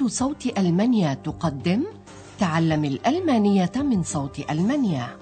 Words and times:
إذاعة 0.00 0.08
صوت 0.08 0.58
ألمانيا 0.58 1.14
تقدم 1.14 1.84
تعلم 2.38 2.84
الألمانية 2.84 3.72
من 3.76 4.02
صوت 4.02 4.50
ألمانيا 4.50 5.16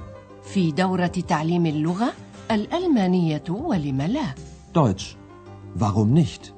في 0.45 0.73
دورة 0.73 1.07
تعليم 1.07 1.66
اللغة 1.66 2.12
الألمانية 2.51 3.43
ولم 3.50 4.03
لا 4.03 4.35
Deutsch. 4.75 5.17
Warum 5.80 6.14
nicht? 6.14 6.53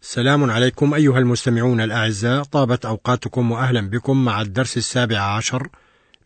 سلام 0.00 0.50
عليكم 0.50 0.94
أيها 0.94 1.18
المستمعون 1.18 1.80
الأعزاء 1.80 2.42
طابت 2.42 2.86
أوقاتكم 2.86 3.50
وأهلا 3.50 3.80
بكم 3.90 4.24
مع 4.24 4.40
الدرس 4.40 4.76
السابع 4.76 5.20
عشر 5.20 5.68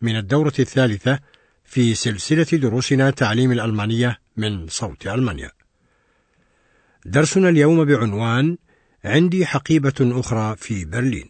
من 0.01 0.15
الدورة 0.15 0.53
الثالثة 0.59 1.19
في 1.63 1.95
سلسلة 1.95 2.43
دروسنا 2.43 3.09
تعليم 3.09 3.51
الألمانية 3.51 4.19
من 4.37 4.67
صوت 4.67 5.07
ألمانيا. 5.07 5.51
درسنا 7.05 7.49
اليوم 7.49 7.85
بعنوان 7.85 8.57
عندي 9.03 9.45
حقيبة 9.45 9.93
أخرى 9.99 10.55
في 10.55 10.85
برلين. 10.85 11.29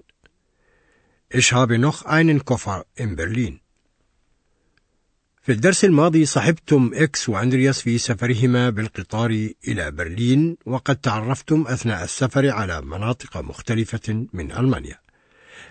Ich 1.32 1.54
habe 1.54 1.78
noch 1.78 2.06
einen 2.06 2.44
Koffer 2.44 2.86
in 2.96 3.16
Berlin 3.16 3.60
في 5.42 5.52
الدرس 5.52 5.86
الماضي 5.86 6.26
صحبتم 6.26 6.92
إكس 6.94 7.30
وأندرياس 7.30 7.82
في 7.82 7.98
سفرهما 7.98 8.70
بالقطار 8.70 9.50
إلى 9.68 9.92
برلين 9.92 10.58
وقد 10.66 10.96
تعرفتم 10.96 11.68
أثناء 11.68 12.04
السفر 12.04 12.50
على 12.50 12.82
مناطق 12.82 13.38
مختلفة 13.38 14.28
من 14.34 14.52
ألمانيا. 14.52 15.00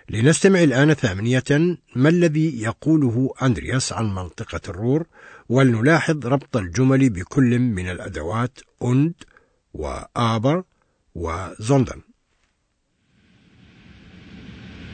لنستمع 0.09 0.63
الآن 0.63 0.93
ثامنية 0.93 1.77
ما 1.95 2.09
الذي 2.09 2.61
يقوله 2.61 3.33
أندرياس 3.41 3.93
عن 3.93 4.15
منطقة 4.15 4.61
الرور 4.69 5.05
ولنلاحظ 5.49 6.27
ربط 6.27 6.57
الجمل 6.57 7.09
بكل 7.09 7.59
من 7.59 7.89
الأدوات 7.89 8.59
und 8.83 9.25
وآبر 9.73 10.63
وزوندن 11.15 12.01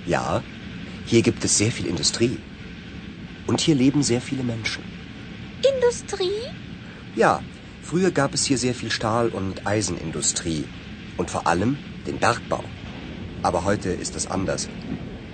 Ja, 0.06 0.44
hier 1.06 1.22
gibt 1.22 1.44
es 1.46 1.58
sehr 1.58 1.72
viel 1.72 1.86
Industrie. 1.86 2.38
Und 3.46 3.62
hier 3.62 3.76
leben 3.76 4.02
sehr 4.02 4.22
viele 4.22 4.44
Menschen. 4.44 4.84
Industrie? 5.74 6.42
Ja, 7.16 7.44
früher 7.84 8.10
gab 8.10 8.34
es 8.34 8.46
hier 8.46 8.58
sehr 8.58 8.74
viel 8.74 8.92
Stahl- 8.92 9.30
und 9.30 9.68
Eisenindustrie. 9.68 10.64
Und 11.18 11.30
vor 11.30 11.46
allem 11.48 11.78
den 12.08 12.18
Bergbau. 12.18 12.64
Aber 13.44 13.64
heute 13.64 13.90
ist 13.90 14.16
es 14.16 14.28
anders. 14.28 14.70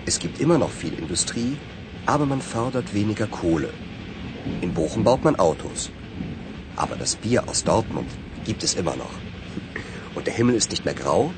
Es 0.06 0.20
gibt 0.20 0.39
immer 0.39 0.58
noch 0.58 0.70
viel 0.70 0.94
Industrie, 0.94 1.58
aber 2.06 2.25
man 2.25 2.42
fördert 2.42 2.94
weniger 2.94 3.28
Kohle. 3.28 3.72
In 4.61 4.73
Bochum 4.73 5.03
baut 5.03 5.23
man 5.23 5.38
Autos. 5.38 5.92
Aber 6.75 6.95
das 6.95 7.16
Bier 7.16 7.48
aus 7.50 7.64
Dortmund 7.64 8.11
gibt 8.45 8.64
es 8.64 8.75
immer 8.75 8.95
noch. 8.95 9.16
Und 10.16 10.28
der 10.28 10.34
Himmel 10.34 10.56
ist 10.56 10.72
nicht 10.72 10.86
mehr 10.86 10.94
grau, 10.94 11.34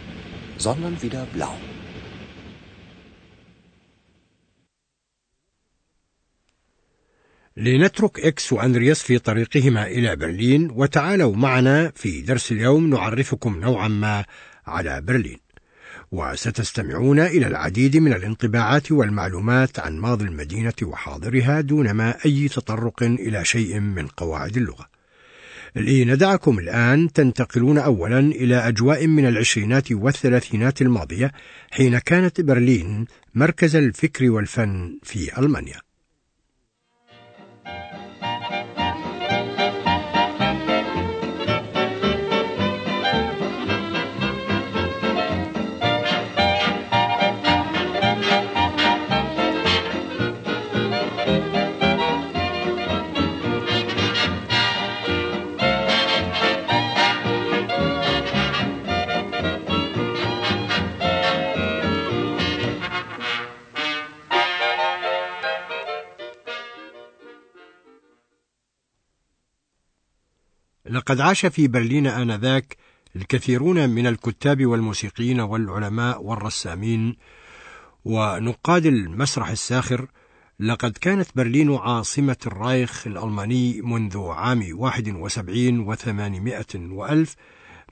sondern 0.58 1.02
wieder 1.02 1.26
blau. 1.34 1.56
لنترك 7.58 8.20
إكس 8.20 8.54
وأندرياس 8.54 9.02
في 9.02 9.20
طريقهما 9.20 9.88
إلى 9.88 10.16
برلين 10.16 10.72
وتعالوا 10.72 11.36
معنا 11.36 11.92
في 11.96 12.22
درس 12.22 12.52
اليوم 12.52 12.90
نعرفكم 12.90 13.60
نوعا 13.60 13.88
ما 13.88 14.26
على 14.66 15.02
برلين 15.02 15.40
وستستمعون 16.13 17.21
إلى 17.21 17.47
العديد 17.47 17.97
من 17.97 18.13
الانطباعات 18.13 18.93
والمعلومات 18.93 19.79
عن 19.79 19.99
ماضي 19.99 20.25
المدينة 20.25 20.73
وحاضرها 20.83 21.61
دون 21.61 21.91
ما 21.91 22.17
أي 22.27 22.49
تطرق 22.49 23.03
إلى 23.03 23.45
شيء 23.45 23.81
من 23.81 24.07
قواعد 24.07 24.57
اللغة. 24.57 24.87
لندعكم 25.77 26.59
الآن 26.59 27.13
تنتقلون 27.13 27.79
أولا 27.79 28.19
إلى 28.19 28.57
أجواء 28.57 29.07
من 29.07 29.27
العشرينات 29.27 29.93
والثلاثينات 29.93 30.83
الماضية 30.83 31.33
حين 31.71 31.99
كانت 31.99 32.41
برلين 32.41 33.07
مركز 33.35 33.77
الفكر 33.77 34.31
والفن 34.31 34.99
في 35.03 35.39
ألمانيا. 35.39 35.92
لقد 70.91 71.21
عاش 71.21 71.47
في 71.47 71.69
برلين 71.69 72.07
آنذاك 72.07 72.77
الكثيرون 73.17 73.91
من 73.91 74.07
الكتاب 74.07 74.67
والموسيقيين 74.67 75.41
والعلماء 75.41 76.23
والرسامين. 76.23 77.17
ونقاد 78.05 78.87
المسرح 78.87 79.49
الساخر 79.49 80.07
لقد 80.61 80.93
كانت 80.93 81.29
برلين 81.37 81.75
عاصمة 81.75 82.37
الرايخ 82.47 83.07
الألماني 83.07 83.83
منذ 83.83 84.19
عام 84.19 84.69
71 84.73 85.81
وثمانمائة 85.81 86.75
وألف 86.75 87.37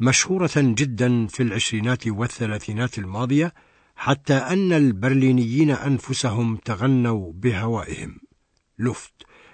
مشهورة 0.00 0.50
جدا 0.56 1.26
في 1.26 1.42
العشرينات 1.42 2.06
والثلاثينات 2.06 2.98
الماضية 2.98 3.54
حتى 3.96 4.34
أن 4.34 4.72
البرلينيين 4.72 5.70
أنفسهم 5.70 6.56
تغنوا 6.56 7.32
بهوائهم. 7.32 8.20
لفت 8.78 9.12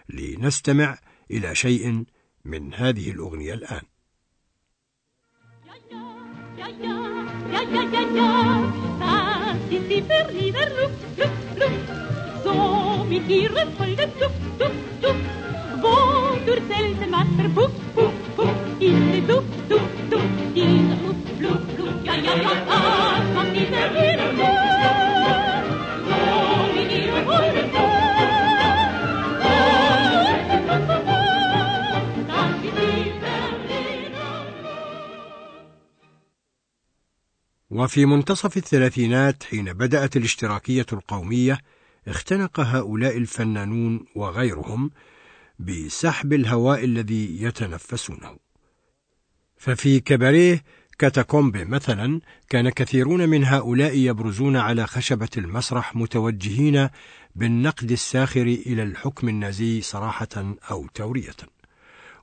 لنستمع 0.08 0.98
إلى 1.30 1.54
شيء 1.54 2.04
من 2.46 2.74
هذه 2.74 3.10
الأغنية 3.10 3.54
الآن 3.54 3.82
Ja, 6.58 6.68
ja, 6.82 6.98
ja, 7.52 7.62
ja, 7.74 7.82
ja, 7.94 8.02
ja, 8.18 8.30
das 9.00 9.70
ist 9.70 9.90
die 9.90 10.00
Berliner 10.00 10.66
وفي 37.76 38.06
منتصف 38.06 38.56
الثلاثينات 38.56 39.42
حين 39.42 39.72
بدأت 39.72 40.16
الاشتراكية 40.16 40.86
القومية 40.92 41.58
اختنق 42.08 42.60
هؤلاء 42.60 43.16
الفنانون 43.16 44.06
وغيرهم 44.14 44.90
بسحب 45.58 46.32
الهواء 46.32 46.84
الذي 46.84 47.42
يتنفسونه. 47.42 48.36
ففي 49.56 50.00
كباريه 50.00 50.64
كاتاكومبي 50.98 51.64
مثلا 51.64 52.20
كان 52.48 52.70
كثيرون 52.70 53.28
من 53.28 53.44
هؤلاء 53.44 53.96
يبرزون 53.96 54.56
على 54.56 54.86
خشبة 54.86 55.30
المسرح 55.36 55.96
متوجهين 55.96 56.88
بالنقد 57.34 57.92
الساخر 57.92 58.42
إلى 58.42 58.82
الحكم 58.82 59.28
النازي 59.28 59.80
صراحة 59.80 60.54
أو 60.70 60.86
تورية. 60.94 61.55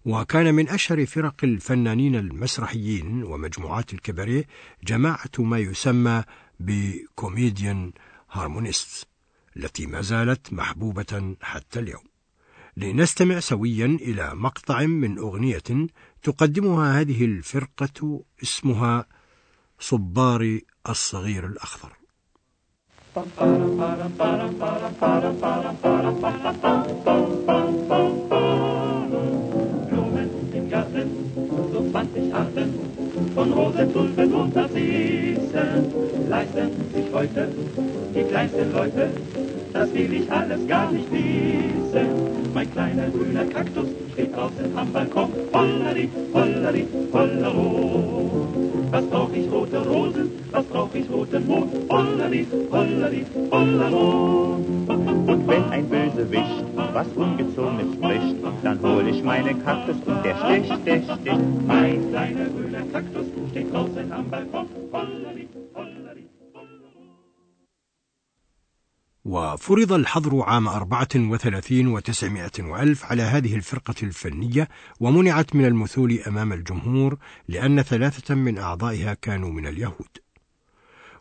وكان 0.06 0.56
من 0.56 0.70
أشهر 0.70 1.06
فرق 1.06 1.36
الفنانين 1.44 2.16
المسرحيين 2.16 3.24
ومجموعات 3.24 3.94
الكباريه 3.94 4.48
جماعة 4.84 5.32
ما 5.40 5.58
يسمى 5.58 6.24
ب 6.60 6.74
Comedian 6.74 7.92
Harmonists 8.32 9.08
التي 9.58 9.86
ما 9.86 10.02
زالت 10.02 10.54
محبوبة 10.54 11.36
حتى 11.42 11.80
اليوم. 11.80 12.04
لنستمع 12.78 13.40
سويا 13.40 13.86
إلى 13.86 14.32
مقطع 14.36 14.86
من 14.86 15.18
أغنية 15.18 15.88
تقدمها 16.24 17.02
هذه 17.02 17.26
الفرقة 17.26 18.24
اسمها 18.44 19.06
صباري 19.80 20.66
الصغير 20.90 21.48
الأخضر. 21.48 21.94
ich 40.14 40.32
alles 40.32 40.68
gar 40.68 40.92
nicht 40.92 41.12
wissen. 41.12 42.08
Mein 42.54 42.72
kleiner 42.72 43.10
grüner 43.10 43.46
Kaktus 43.46 43.88
steht 44.14 44.36
draußen 44.36 44.78
am 44.78 44.92
Balkon, 44.92 45.30
hollari, 45.54 46.10
hollari, 46.34 46.88
hollero. 47.12 48.48
Was 48.92 49.06
brauch 49.08 49.32
ich 49.34 49.52
rote 49.52 49.80
Rosen, 49.80 50.30
was 50.52 50.66
brauch 50.66 50.94
ich 50.94 51.10
roten 51.10 51.48
Mond, 51.48 51.74
hollari, 51.90 52.46
hollari, 52.72 53.26
hollero. 53.52 54.60
Und 54.88 55.48
wenn 55.48 55.64
ein 55.72 55.90
Bösewicht 55.90 56.64
was 56.94 57.08
Ungezogenes 57.16 57.94
spricht, 57.96 58.36
dann 58.64 58.80
hol 58.82 59.08
ich 59.08 59.24
meinen 59.24 59.64
Kaktus 59.64 59.96
und 60.06 60.24
der 60.24 60.36
sticht, 60.36 60.86
der 60.86 61.02
sticht. 61.02 61.66
Mein 61.66 62.10
kleiner 62.10 62.46
grüner 62.46 62.86
Kaktus 62.92 63.26
steht 63.50 63.74
draußen 63.74 64.12
am 64.12 64.30
Balkon, 64.30 64.68
hollari. 64.92 65.43
وفرض 69.26 69.94
الحظر 69.94 70.42
عام 70.42 70.68
34 70.68 71.88
وتسعمائة 71.88 72.52
وألف 72.60 73.06
على 73.06 73.24
هذه 73.24 73.56
الفرقة 73.56 73.96
الفنية 74.04 74.70
ومنعت 75.00 75.56
من 75.56 75.66
المثول 75.66 76.20
أمام 76.28 76.54
الجمهور 76.54 77.18
لأن 77.48 77.82
ثلاثة 77.82 78.36
من 78.36 78.58
أعضائها 78.58 79.14
كانوا 79.14 79.52
من 79.52 79.68
اليهود. 79.68 80.18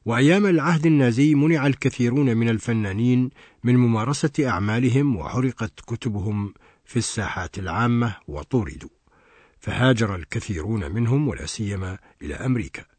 وأيام 0.04 0.46
العهد 0.46 0.86
النازي 0.86 1.34
منع 1.34 1.66
الكثيرون 1.66 2.36
من 2.36 2.48
الفنانين 2.48 3.30
من 3.64 3.76
ممارسة 3.76 4.32
أعمالهم 4.48 5.16
وحرقت 5.16 5.80
كتبهم 5.80 6.54
في 6.84 6.96
الساحات 6.96 7.58
العامة 7.58 8.16
وطوردوا. 8.28 8.88
فهاجر 9.58 10.14
الكثيرون 10.14 10.92
منهم 10.92 11.28
ولا 11.28 11.46
سيما 11.46 11.98
إلى 12.22 12.34
أمريكا. 12.34 12.91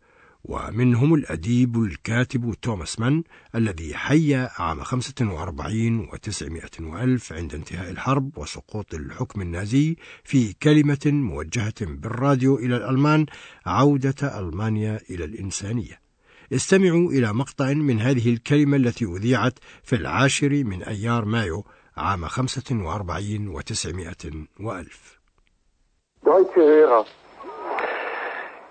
ومنهم 0.44 1.14
الأديب 1.14 1.84
الكاتب 1.84 2.54
توماس 2.62 3.00
مان 3.00 3.24
الذي 3.56 3.96
حي 3.96 4.36
عام 4.36 4.84
45 4.84 6.08
و900 6.08 6.82
وألف 6.82 7.34
عند 7.34 7.54
انتهاء 7.54 7.92
الحرب 7.92 8.38
وسقوط 8.38 8.94
الحكم 8.94 9.42
النازي 9.42 9.96
في 10.24 10.54
كلمة 10.54 11.02
موجهة 11.06 11.74
بالراديو 11.82 12.56
إلى 12.56 12.78
الألمان 12.78 13.26
عودة 13.66 14.40
ألمانيا 14.40 15.00
إلى 15.10 15.26
الإنسانية. 15.26 16.00
استمعوا 16.54 17.12
إلى 17.12 17.34
مقطع 17.34 17.74
من 17.74 18.02
هذه 18.02 18.34
الكلمة 18.34 18.78
التي 18.78 19.06
أذيعت 19.06 19.60
في 19.84 19.96
العاشر 19.96 20.64
من 20.64 20.84
أيار 20.84 21.26
مايو 21.26 21.66
عام 21.98 22.26
45 22.26 23.62
و900 23.62 24.36
وألف. 24.60 25.20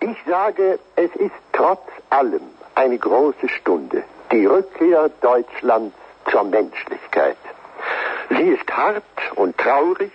ich 0.02 0.18
sage, 0.26 0.80
es 0.96 1.12
ist 1.16 1.40
trotz 1.54 1.88
allem 2.10 2.46
eine 2.76 2.98
große 2.98 3.50
Stunde, 3.50 4.04
die 4.32 4.46
Rückkehr 4.46 5.10
Deutschlands 5.22 5.96
zur 6.32 6.44
Menschlichkeit. 6.44 7.38
Sie 8.30 8.50
ist 8.56 8.70
hart 8.70 9.04
und 9.36 9.58
traurig, 9.58 10.12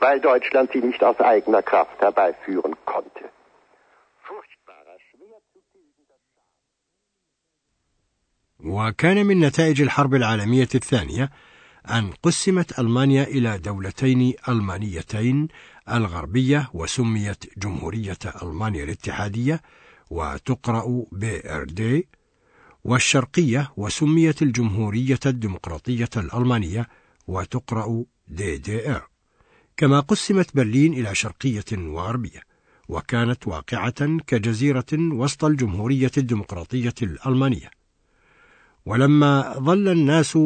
weil 0.00 0.20
Deutschland 0.20 0.70
sie 0.72 0.82
nicht 0.82 1.02
aus 1.02 1.18
eigener 1.20 1.62
Kraft 1.62 2.00
herbeiführen 2.00 2.74
konnte. 2.84 3.24
Furchtbarer, 4.28 4.96
schwer 5.08 5.38
zu 5.52 5.58
tilgender 5.72 6.14
وكان 8.60 9.26
من 9.26 9.40
نتائج 9.40 9.82
الحرب 9.82 10.14
العالمية 10.14 10.68
الثانية 10.74 11.30
أن 11.90 12.10
قسمت 12.22 12.78
ألمانيا 12.78 13.24
إلى 13.24 13.58
دولتين 13.58 14.34
ألمانيتين 14.48 15.48
الغربية 15.97 16.69
وسميت 16.73 17.59
جمهورية 17.59 18.17
ألمانيا 18.43 18.83
الاتحادية 18.83 19.61
وتقرأ 20.09 21.05
بإردي 21.11 22.07
والشرقية 22.83 23.71
وسميت 23.77 24.41
الجمهورية 24.41 25.19
الديمقراطية 25.25 26.09
الألمانية 26.17 26.87
وتقرأ 27.27 28.03
دي 28.27 28.57
دي 28.57 28.91
إر 28.91 29.07
كما 29.77 29.99
قسمت 29.99 30.55
برلين 30.55 30.93
إلى 30.93 31.15
شرقية 31.15 31.65
وغربية 31.77 32.41
وكانت 32.89 33.47
واقعة 33.47 34.17
كجزيرة 34.27 34.85
وسط 34.93 35.45
الجمهورية 35.45 36.11
الديمقراطية 36.17 36.93
الألمانية. 37.01 37.71
ولما 38.85 39.53
ظل 39.59 39.87
الناس 39.89 40.37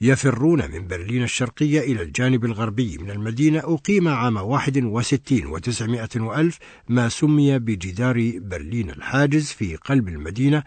يفرون 0.00 0.70
من 0.70 0.86
برلين 0.86 1.22
الشرقية 1.22 1.80
إلى 1.80 2.02
الجانب 2.02 2.44
الغربي 2.44 2.98
من 2.98 3.10
المدينة 3.10 3.58
أقيم 3.58 4.08
عام 4.08 4.36
61 4.36 5.46
وتسعمائة 5.46 6.08
وألف 6.16 6.58
ما 6.88 7.08
سمي 7.08 7.58
بجدار 7.58 8.32
برلين 8.36 8.90
الحاجز 8.90 9.46
في 9.46 9.76
قلب 9.76 10.08
المدينة 10.08 10.62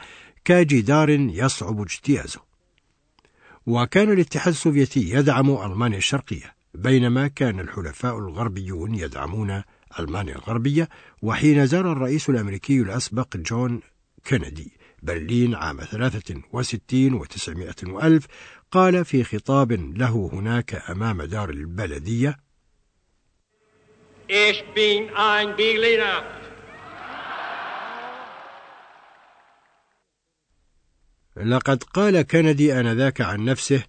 كجدار 0.45 1.09
يصعب 1.09 1.81
اجتيازه. 1.81 2.39
وكان 3.65 4.11
الاتحاد 4.11 4.53
السوفيتي 4.53 5.09
يدعم 5.09 5.49
ألمانيا 5.49 5.97
الشرقية 5.97 6.55
بينما 6.73 7.27
كان 7.27 7.59
الحلفاء 7.59 8.17
الغربيون 8.17 8.95
يدعمون 8.95 9.63
ألمانيا 9.99 10.35
الغربية 10.35 10.89
وحين 11.21 11.65
زار 11.65 11.91
الرئيس 11.91 12.29
الأمريكي 12.29 12.81
الأسبق 12.81 13.37
جون 13.37 13.79
كينيدي. 14.25 14.78
برلين 15.03 15.55
عام 15.55 15.81
63 15.81 17.13
وتسعمائة 17.13 17.75
وألف 17.83 18.25
قال 18.71 19.05
في 19.05 19.23
خطاب 19.23 19.71
له 19.71 20.29
هناك 20.33 20.75
أمام 20.89 21.21
دار 21.21 21.49
البلدية 21.49 22.39
Ich 24.29 24.63
bin 24.75 25.09
ein 25.15 25.55
Berliner. 25.57 26.23
لقد 31.35 31.83
قال 31.83 32.21
كندي 32.21 32.79
آنذاك 32.79 33.21
عن 33.21 33.45
نفسه 33.45 33.83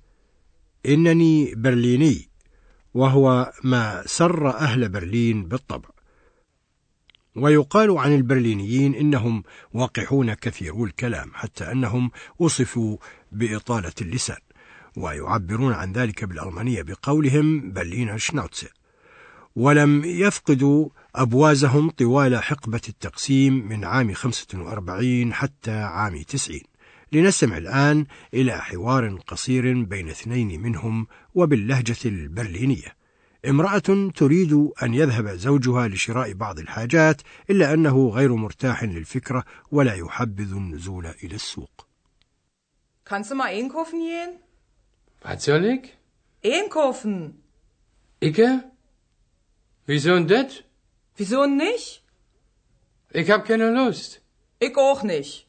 إنني 0.87 1.55
برليني 1.55 2.29
وهو 2.95 3.53
ما 3.65 4.03
سر 4.07 4.49
أهل 4.49 4.89
برلين 4.89 5.49
بالطبع 5.49 5.89
ويقال 7.37 7.99
عن 7.99 8.15
البرلينيين 8.15 8.95
إنهم 8.95 9.43
وقحون 9.73 10.35
كثيرو 10.35 10.85
الكلام 10.85 11.31
حتى 11.35 11.73
أنهم 11.73 12.11
وصفوا 12.39 12.97
بإطالة 13.33 13.93
اللسان 14.01 14.39
ويعبرون 14.97 15.73
عن 15.73 15.93
ذلك 15.93 16.25
بالألمانية 16.25 16.83
بقولهم 16.83 17.73
برلين 17.73 18.19
شناوتسه 18.19 18.69
ولم 19.57 20.05
يفقدوا 20.05 20.89
أبوازهم 21.15 21.91
طوال 21.91 22.43
حقبة 22.43 22.81
التقسيم 22.89 23.69
من 23.69 23.85
عام 23.85 24.15
45 24.15 25.33
حتى 25.35 25.71
عام 25.71 26.23
90 26.23 26.61
لنستمع 27.13 27.57
الآن 27.57 28.07
إلى 28.35 28.59
حوار 28.59 29.17
قصير 29.27 29.83
بين 29.83 30.09
اثنين 30.09 30.63
منهم 30.63 31.07
وباللهجة 31.35 31.97
البرلينية. 32.05 33.00
امرأة 33.49 34.11
تريد 34.17 34.53
أن 34.83 34.95
يذهب 34.95 35.29
زوجها 35.29 35.89
لشراء 35.89 36.33
بعض 36.33 36.59
الحاجات 36.59 37.23
إلا 37.51 37.75
أنه 37.75 38.09
غير 38.09 38.35
مرتاح 38.35 38.85
للفكرة 38.85 39.45
ولا 39.71 39.95
يحبذ 39.95 40.53
النزول 40.53 41.07
إلى 41.07 41.35
السوق 41.35 41.87
Kannst 43.05 43.31
du 43.33 43.35
mal 43.35 43.47
einkaufen 43.47 43.99
gehen? 43.99 44.39
Was 45.23 45.45
soll 45.45 45.65
ich? 45.65 45.85
Einkaufen. 46.45 47.43
Icke? 48.21 48.63
Wieso 49.87 50.15
denn 50.15 50.29
das? 50.29 50.63
Wieso 51.17 51.47
nicht? 51.47 52.05
Ich 53.13 53.29
hab 53.33 53.45
keine 53.47 53.71
Lust. 53.73 54.21
Ich 54.61 54.77
auch 54.77 55.03
nicht. 55.03 55.49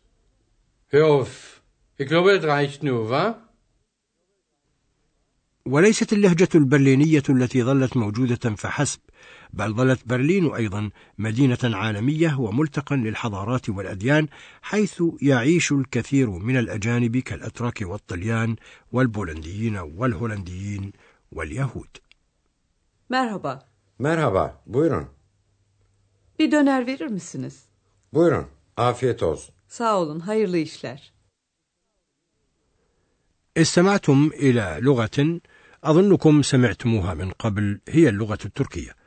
Hör 0.88 1.06
auf. 1.08 1.62
Ich 1.98 2.08
glaube, 2.08 2.40
das 2.40 2.50
reicht 2.50 2.82
nur, 2.82 3.10
wa? 3.12 3.26
وليست 5.66 6.14
اللهجة 6.14 6.50
البرلينية 6.56 7.24
التي 7.30 7.64
ظلت 7.64 7.98
موجودة 7.98 8.56
فحسب 8.56 9.00
بل 9.54 9.74
ظلت 9.74 10.08
برلين 10.08 10.54
أيضا 10.54 10.90
مدينة 11.18 11.58
عالمية 11.64 12.40
وملتقى 12.40 12.96
للحضارات 12.96 13.70
والأديان 13.70 14.28
حيث 14.62 15.04
يعيش 15.22 15.72
الكثير 15.72 16.30
من 16.30 16.58
الأجانب 16.58 17.18
كالأتراك 17.18 17.82
والطليان 17.82 18.56
والبولنديين 18.92 19.78
والهولنديين 19.78 20.92
واليهود 21.32 21.98
Merhaba. 23.10 23.68
Merhaba, 24.00 24.62
buyurun. 24.66 25.08
Bir 26.40 26.52
döner 26.52 26.88
verir 26.88 27.08
misiniz? 27.08 27.66
Buyurun, 28.14 28.46
afiyet 28.78 29.24
olsun. 29.24 29.56
Sağ 29.68 30.00
olun, 30.00 30.20
hayırlı 30.20 30.58
işler. 30.58 31.12
استمعتم 33.58 34.32
إلى 34.34 34.78
لغة 34.82 35.40
أظنكم 35.84 36.42
سمعتموها 36.42 37.14
من 37.14 37.32
قبل 37.32 37.80
هي 37.90 38.10
اللغة 38.10 38.40
التركية. 38.46 39.02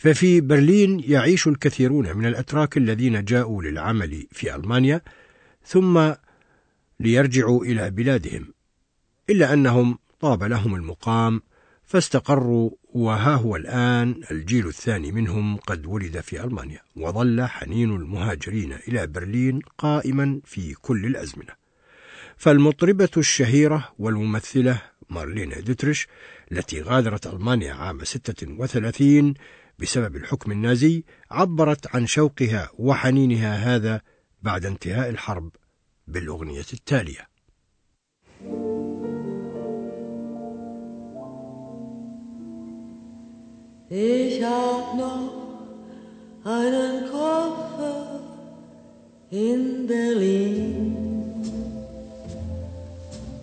ففي 0.00 0.40
برلين 0.40 1.00
يعيش 1.06 1.48
الكثيرون 1.48 2.16
من 2.16 2.26
الأتراك 2.26 2.76
الذين 2.76 3.24
جاءوا 3.24 3.62
للعمل 3.62 4.26
في 4.32 4.54
ألمانيا 4.54 5.00
ثم 5.64 6.12
ليرجعوا 7.00 7.64
إلى 7.64 7.90
بلادهم 7.90 8.54
إلا 9.30 9.52
أنهم 9.52 9.98
طاب 10.20 10.42
لهم 10.42 10.74
المقام 10.74 11.42
فاستقروا 11.84 12.70
وها 12.84 13.34
هو 13.34 13.56
الآن 13.56 14.20
الجيل 14.30 14.66
الثاني 14.66 15.12
منهم 15.12 15.56
قد 15.56 15.86
ولد 15.86 16.20
في 16.20 16.44
ألمانيا 16.44 16.80
وظل 16.96 17.42
حنين 17.42 17.90
المهاجرين 17.90 18.72
إلى 18.72 19.06
برلين 19.06 19.60
قائما 19.78 20.40
في 20.44 20.74
كل 20.74 21.06
الأزمنة. 21.06 21.52
فالمطربة 22.36 23.10
الشهيرة 23.16 23.88
والممثلة 23.98 24.82
مارلين 25.10 25.50
ديتريش 25.64 26.08
التي 26.52 26.82
غادرت 26.82 27.26
ألمانيا 27.26 27.74
عام 27.74 28.04
36 28.04 29.34
بسبب 29.78 30.16
الحكم 30.16 30.52
النازي 30.52 31.04
عبرت 31.30 31.96
عن 31.96 32.06
شوقها 32.06 32.70
وحنينها 32.78 33.56
هذا 33.56 34.00
بعد 34.42 34.66
انتهاء 34.66 35.08
الحرب 35.08 35.50
بالأغنية 36.06 36.66
التالية 36.72 37.30
Ich 43.92 44.40
hab 44.44 44.94
noch 44.94 45.32
einen 46.44 47.10
Koffer 47.10 48.20
in 49.30 49.88
Berlin. 49.88 51.09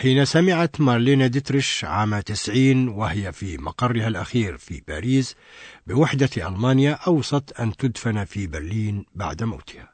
وحين 0.00 0.24
سمعت 0.24 0.80
مارلينا 0.80 1.26
ديتريش 1.26 1.84
عام 1.84 2.20
90 2.20 2.88
وهي 2.88 3.32
في 3.32 3.58
مقرها 3.58 4.08
الأخير 4.08 4.56
في 4.56 4.82
باريس 4.88 5.36
بوحدة 5.86 6.28
ألمانيا 6.36 6.92
أوصت 6.92 7.60
أن 7.60 7.76
تدفن 7.76 8.24
في 8.24 8.46
برلين 8.46 9.04
بعد 9.14 9.42
موتها 9.42 9.92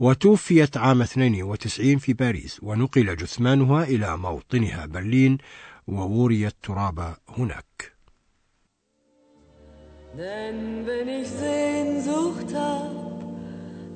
وتوفيت 0.00 0.76
عام 0.76 1.02
92 1.02 1.98
في 1.98 2.12
باريس 2.12 2.60
ونقل 2.62 3.16
جثمانها 3.16 3.84
إلى 3.84 4.16
موطنها 4.16 4.86
برلين 4.86 5.38
ووري 5.86 6.46
التراب 6.46 7.16
هناك 7.28 7.92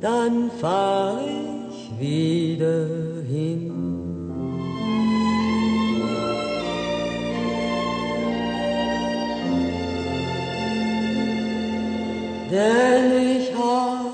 dann 0.00 0.50
fahr 0.60 1.18
ich 1.70 1.80
wieder 1.98 2.76
hin. 3.34 4.13
Denn 12.54 13.06
ich 13.36 13.46
hab 13.60 14.04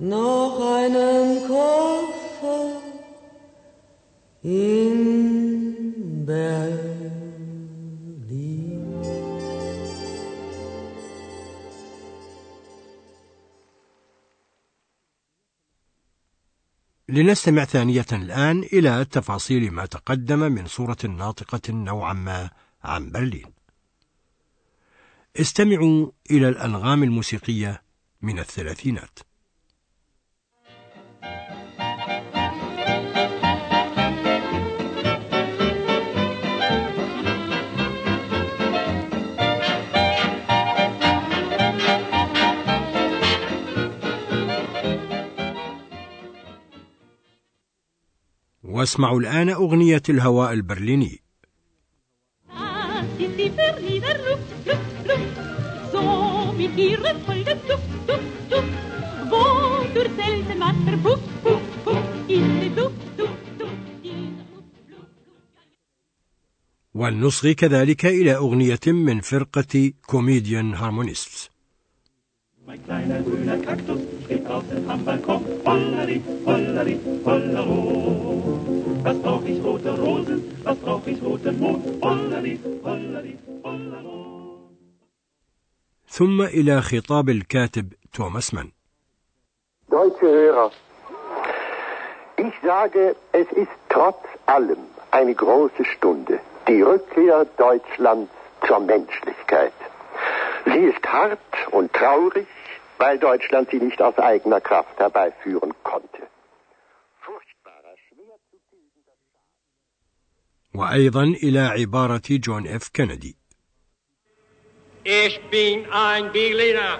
noch 0.00 0.56
einen 0.78 1.26
Koffer 1.48 2.64
in 4.42 4.98
Berlin. 6.26 7.02
لنستمع 17.08 17.64
ثانية 17.64 18.06
الآن 18.12 18.62
إلى 18.72 19.04
تفاصيل 19.04 19.70
ما 19.70 19.86
تقدم 19.86 20.38
من 20.38 20.66
صورة 20.66 20.98
ناطقة 21.04 21.72
نوعا 21.72 22.12
ما 22.12 22.50
عن 22.84 23.10
برلين. 23.10 23.61
استمعوا 25.40 26.10
إلى 26.30 26.48
الأنغام 26.48 27.02
الموسيقية 27.02 27.82
من 28.22 28.38
الثلاثينات. 28.38 29.18
واسمعوا 48.62 49.20
الآن 49.20 49.48
أغنية 49.48 50.02
الهواء 50.08 50.52
البرليني 50.52 51.21
ولنصغي 67.02 67.54
كذلك 67.54 68.06
إلى 68.06 68.34
أغنية 68.34 68.86
من 68.86 69.20
فرقة 69.20 69.92
Comedian 70.06 70.74
Harmonists. 70.74 71.50
ثم 86.08 86.42
إلى 86.42 86.82
خطاب 86.82 87.28
الكاتب 87.28 87.92
توماس 88.12 88.54
مان 88.54 88.68
ich 92.36 92.54
sage, 92.62 93.14
es 93.32 93.48
ist 93.62 93.76
trotz 93.88 94.24
allem 94.46 94.82
eine 95.10 95.34
große 95.34 95.84
Stunde, 95.94 96.40
die 96.67 96.81
Rückkehr 96.81 97.45
Deutschlands 97.57 98.31
zur 98.67 98.79
Menschlichkeit. 98.79 99.73
Sie 100.65 100.83
ist 100.91 101.03
hart 101.05 101.39
und 101.71 101.93
traurig, 101.93 102.47
weil 102.97 103.17
Deutschland 103.19 103.69
sie 103.71 103.79
nicht 103.79 104.01
aus 104.01 104.17
eigener 104.17 104.61
Kraft 104.61 104.99
herbeiführen 104.99 105.73
konnte. 105.83 106.21
Furchtbarer, 107.25 107.95
schwer 108.07 108.35
zu 108.49 108.57
tilgender 108.69 109.13
وأيضا 110.73 111.23
إلى 111.23 111.59
عبارة 111.59 112.21
جون 112.29 112.67
إف 112.67 112.87
كينيدي 112.89 113.35
Ich 115.03 115.39
bin 115.49 115.85
ein 115.91 116.31
Berliner. 116.33 116.99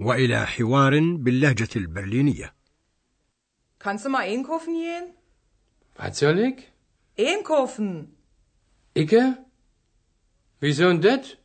وإلى 0.00 0.46
حوار 0.46 1.00
باللهجة 1.00 1.68
البرلينية 1.76 2.54
Kannst 3.82 4.04
du 4.04 4.08
mal 4.10 4.24
einkaufen 4.34 4.74
gehen? 4.74 5.06
Was 5.96 6.18
soll 6.18 6.38
ich? 6.48 6.58
Einkaufen. 7.18 8.16
Icke? 8.94 9.38
Wieso 10.60 10.88
denn 10.88 11.00
das? 11.02 11.36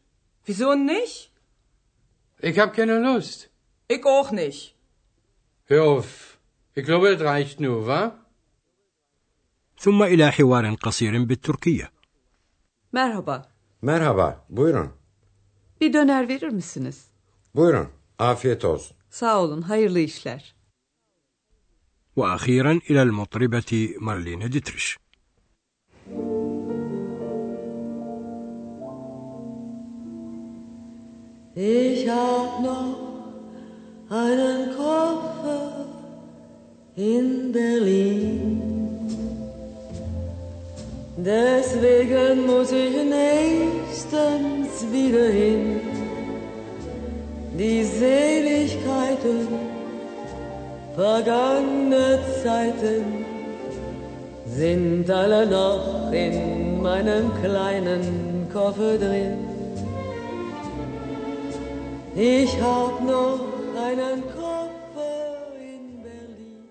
Wieso 0.46 0.74
nicht? 0.76 1.32
Ich 2.40 2.58
hab 2.60 2.74
keine 2.76 3.00
Lust. 3.00 3.50
Ich 3.88 4.06
auch 4.06 4.32
nicht. 4.32 4.76
Hör 5.66 5.84
auf. 5.84 6.38
Ich 6.76 6.86
glaube, 6.86 7.16
das 7.16 7.22
reicht 7.22 7.60
nur, 7.60 7.88
wa? 7.88 8.20
ثم 9.80 10.04
إلى 10.04 10.32
حوار 10.32 10.76
قصير 10.76 11.24
بالتركية 11.26 11.92
Merhaba. 12.92 13.52
Merhaba, 13.82 14.46
buyurun. 14.50 14.92
Bir 15.82 15.94
döner 15.94 16.28
verir 16.28 16.50
misiniz? 16.50 17.06
Buyurun, 17.56 17.88
afiyet 18.20 18.66
olsun. 18.66 18.98
Sağ 19.10 19.42
olun, 19.42 19.62
hayırlı 19.62 20.00
işler. 20.00 20.56
وأخيرا 22.19 22.81
إلى 22.91 23.03
المطربة 23.03 23.95
مارلين 24.01 24.51
ديتريش 24.51 24.99
Ich 31.61 32.09
hab 32.09 32.51
noch 32.69 32.95
einen 34.11 34.61
Koffer 34.77 35.65
in 36.95 37.51
Berlin. 37.51 38.63
Deswegen 41.17 42.47
muss 42.47 42.71
ich 42.71 42.95
nächstens 43.21 44.71
wieder 44.93 45.29
hin. 45.41 45.81
Die 47.59 47.83
Seligkeiten 47.83 49.68
vergangener 50.99 52.19
Zeiten 52.45 53.05
sind 54.61 55.09
alle 55.23 55.43
noch 55.59 56.13
in 56.25 56.35
meinem 56.87 57.25
kleinen 57.43 58.05
Koffer 58.55 58.95
drin. 59.05 59.39
Ich 62.17 62.53
hab 62.61 62.95
noch 63.13 63.41
einen 63.89 64.19
Koffer 64.39 65.19
in 65.73 65.83
Berlin. 66.03 66.67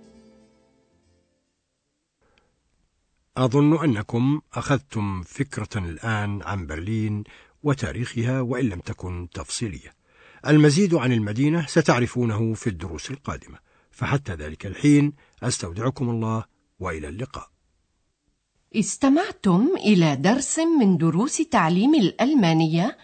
أظن 3.38 3.84
أنكم 3.84 4.42
أخذتم 4.54 5.24
فكرة 5.24 5.78
الآن 5.78 6.42
عن 6.42 6.68
برلين 6.68 7.24
وتاريخها 7.64 8.42
وإن 8.42 8.70
لم 8.70 8.80
تكن 8.80 9.28
تفصيلية. 9.34 9.94
المزيد 10.48 10.96
عن 10.96 11.12
المدينة 11.12 11.66
ستعرفونه 11.66 12.54
في 12.54 12.68
الدروس 12.68 13.12
القادمة، 13.12 13.67
فحتى 13.98 14.34
ذلك 14.34 14.66
الحين 14.66 15.14
أستودعكم 15.44 16.10
الله 16.10 16.44
وإلى 16.80 17.08
اللقاء. 17.08 17.48
استمعتم 18.76 19.68
إلى 19.78 20.16
درس 20.16 20.60
من 20.60 20.98
دروس 20.98 21.38
تعليم 21.38 21.96
الألمانية 21.96 22.98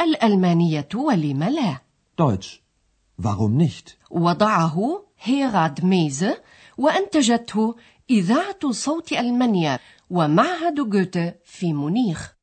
الألمانية 0.00 0.88
ولم 0.94 1.42
لا 1.44 1.80
Deutsch. 2.22 2.62
Warum 3.22 3.58
nicht? 3.58 3.96
وضعه 4.10 5.04
هيراد 5.22 5.84
ميزه 5.84 6.42
وأنتجته 6.78 7.76
إذاعة 8.10 8.70
صوت 8.70 9.12
ألمانيا 9.12 9.78
ومعهد 10.10 10.74
جوته 10.74 11.34
في 11.44 11.72
مونيخ 11.72 12.37